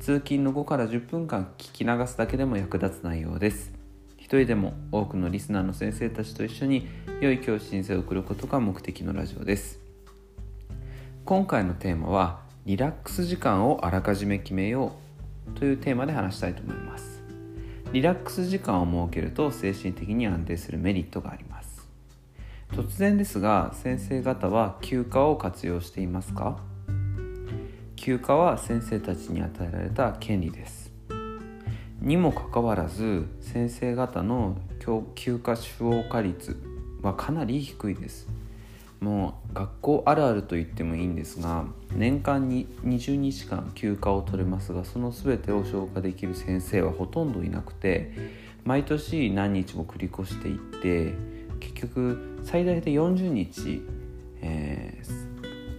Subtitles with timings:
[0.00, 3.72] 通勤の5から10分間聞き流すだけでも役立つ内容です。
[4.16, 6.86] 一人でも多くのリスナーの先生たちと一緒に
[7.20, 9.80] 良い教師人生を送ることが目的のラジオです。
[11.24, 14.92] 今回のテーマはリラックス時間をあらかじめ決めよ
[15.54, 17.22] うというテーマで話したいと思います。
[17.92, 21.88] リラックス時間を設けると精神的に安定するメリットがあります。
[22.70, 26.60] 突然ですが先生方は休暇を活用していますか？
[28.00, 30.90] 休暇は先生たちに与えられた権利です。
[32.00, 34.56] にもかかわらず先生方の
[35.14, 36.56] 休暇消化率
[37.02, 38.28] はかなり低いです。
[39.00, 48.12] もう学校あるあると言ってもいいんですが年間に20日間休暇を取れますがその全てを消化できる先生はほとんどいなくて
[48.64, 51.14] 毎年何日も繰り越していって
[51.60, 53.82] 結局最大で40日、
[54.42, 55.27] えー、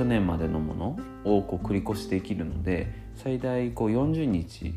[0.00, 4.72] 去年までのものをこう繰り越しできるので最大こう40日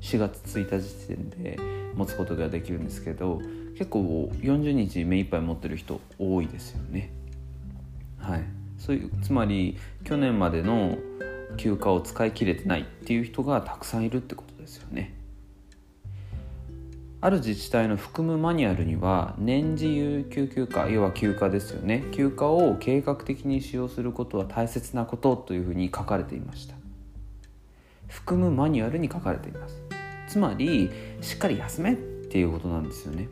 [0.00, 1.58] 4月1日時点で
[1.94, 3.42] 持つことができるんですけど
[3.76, 7.12] 結構40日目いっぱい持ってる人多いですよね。
[8.16, 8.44] はい、
[8.78, 10.96] そういうつまり去年までの
[11.58, 15.12] 休暇を使い切れてないっていう人がたくさんいるってことですよね。
[17.24, 22.02] ある自治体の含むマニュアルには年次有給休暇要は休暇ですよね。
[22.10, 26.74] 休暇を計画的に使用することは大切なことというふうに書かれていました。
[28.08, 29.80] 含むマニュアルに書かれています。
[30.26, 33.28] つまりしっかり休めっていうことなんですよね。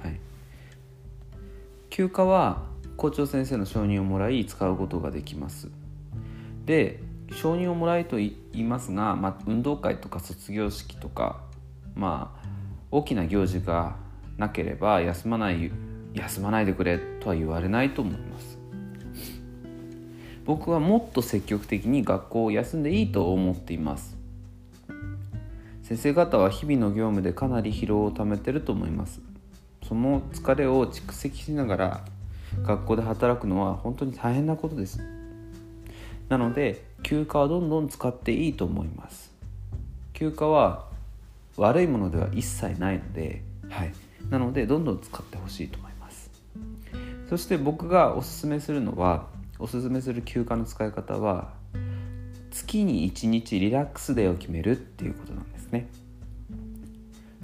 [0.00, 0.20] はい。
[1.90, 2.62] 休暇は
[2.96, 5.68] 校長先生の承認をもらい使うことができます。
[6.66, 7.00] で
[7.32, 11.40] 承認をもらいと言いますが、まあ、運動会とか卒業式とか
[11.96, 12.51] まあ
[12.92, 13.96] 大きな行事が
[14.36, 15.72] なければ休まない
[16.14, 18.58] 休まないでくれとは言われないと思います。
[20.44, 24.16] 僕はもっと積極的に学校を休んでいいと思っています。
[25.82, 29.20] 先生方は日々の業務でかなり疲労をためてると思います。
[29.88, 32.04] その疲れを蓄積しながら
[32.62, 35.00] 学校で働くのは本当に大変なことです。
[36.28, 39.32] なので休暇はどんどん使っていいと思います。
[40.12, 40.91] 休暇は
[41.56, 43.92] 悪いものでは一切ないので、はい、
[44.30, 46.30] なのでどんどん使ってほしいと思います。
[47.28, 49.26] そして僕がおすすめするのは
[49.58, 51.54] おすすめする休暇の使い方は
[52.50, 55.88] 月に1日リラックスデーを決めるっていうことなんですね。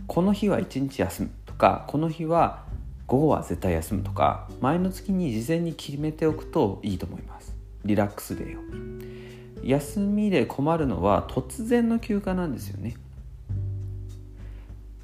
[0.07, 2.65] この日は1日休むとかこの日は
[3.07, 7.57] 午後は絶対休むとか前の月に事前に決めておくといいと思います。
[7.85, 8.63] リラックスデーを。
[9.65, 12.97] 休みで困るのは突然の休暇なんですよね。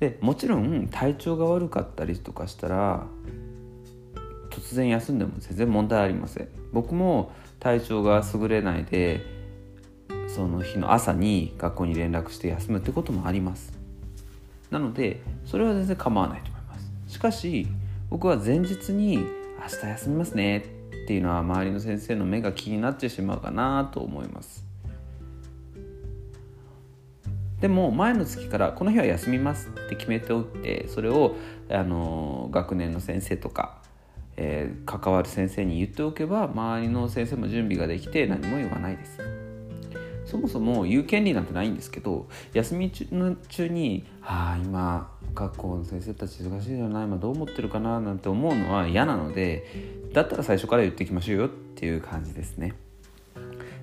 [0.05, 3.07] でもちろん体調が悪かったりとかしたら
[4.51, 6.49] 突然休んでも全然問題ありません。
[6.75, 9.23] 僕も体調が優れないで
[10.29, 13.73] その日の朝に学校に連絡して休むってこともあります。
[14.71, 16.93] なのでそれは全然構わないと思います。
[17.07, 17.67] しかし
[18.11, 19.25] 僕は前日に明
[19.81, 20.61] 日休みますねっ
[21.07, 24.67] ていうのは周りの先生の目が気になってしまうかなと思います。
[27.65, 31.35] でも前の月からこの日は休みますって決めておいてそれを
[31.71, 33.79] あの学年の先生とか、
[34.37, 39.19] えー、関わる先生に言っておけば周りの先生も準備ができて何も言わないです。
[40.27, 49.65] そもそも言う権利なんてないんですけど休み中に「ああ今学校の先生たち忙しいじゃない今どう思ってるかな」なんて思うのは嫌なので
[50.13, 52.75] だったら最初から言っていきましょうよっていう感じですね。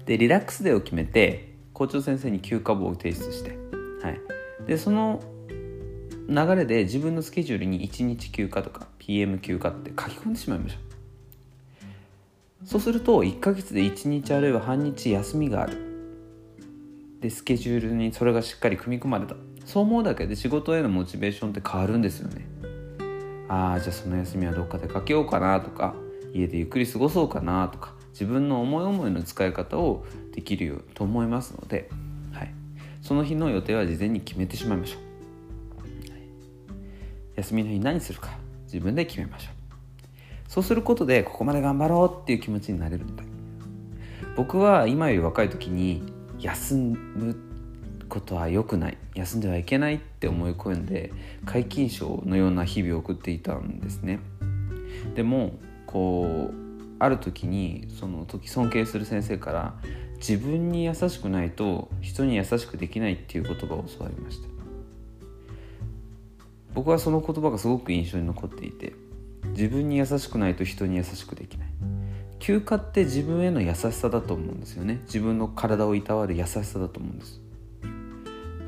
[0.05, 3.70] でリラックスデーを決めて校長先生に休暇簿を提出して
[4.01, 4.19] はい、
[4.65, 5.21] でその
[6.27, 10.91] 流れで自分のスケジュールに1日休暇とか PM 休暇って書き込んでしまいましょう
[12.65, 15.89] そうすると1ヶ月で1日あるいは半日休みがある。
[17.19, 19.35] でスケジュールにそれがしっかり組み込まれた。
[19.65, 22.45] そう思うだけで仕事へのモチベーションって変わるんですよね。
[23.47, 25.95] ああじゃあその休みはどっかでかけようかなとか
[26.33, 31.89] 家でゆっくり過ごそうかなとか自分の思い思いの使い方をできるよと思いますので
[33.01, 35.01] その日の予定は事前に決めてしまいましょう。
[37.35, 39.61] 休みの日何するか自分で決めましょう。
[40.47, 43.23] そうすることでここまで頑張ろうっていう気持ちになれるんだ
[44.35, 46.03] 僕は今より若い時に
[46.39, 47.37] 休む
[48.09, 51.13] ことは良くない休んではいけないって思い込んで
[51.45, 54.19] 皆勤賞のような日々を送っていたんですね。
[55.15, 55.53] でも
[55.85, 56.55] こう
[56.99, 59.75] ある時にその時尊敬する先生から
[60.21, 64.47] 自分に優しくないと人に優しくできないっていう言葉を教わりました。
[66.75, 68.93] 僕はその言葉がすごく印象に残っていて
[69.49, 71.67] 自分に優しくないと人に優しくできない。
[72.37, 75.01] 休暇って自分への優しさだと思うんですよね。
[75.05, 77.41] 自分の体をいたわる優しさだと思うんです。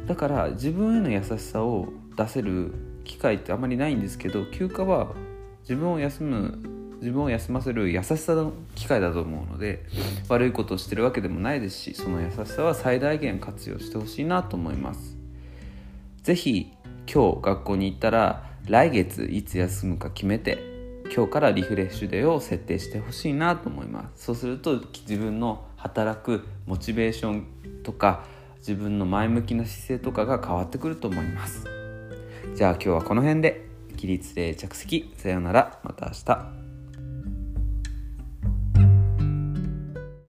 [0.08, 2.74] だから自分への優しさを出せる
[3.04, 5.14] 機会ってあまりないんですけど休暇は
[5.62, 6.73] 自分を休む
[7.04, 9.84] 自分を休ませる優しさの機会だと思うので
[10.30, 15.18] 悪いことをしてるわけでもないですしその優しさは最大限活用してほしいなと思います。
[16.24, 16.72] 是非
[17.14, 20.60] 今日学校に行ったら来月いつ休むか決めて
[21.14, 24.24] 今日からリフレッシュデーを設定してほしいなと思います。
[24.24, 27.48] そうすると自分の働くモチベーション
[27.84, 28.24] とか
[28.60, 31.68] 自分の前向きな姿勢とかが変わってくると思います。
[32.56, 33.68] じゃあ今日はこの辺で
[33.98, 35.14] 起立で着席。
[35.18, 35.82] さようなら。
[35.84, 36.73] また明日。